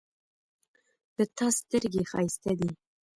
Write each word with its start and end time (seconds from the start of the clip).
د 1.17 1.19
تا 1.37 1.47
سترګې 1.59 2.03
ښایسته 2.11 2.51
دي 2.59 2.69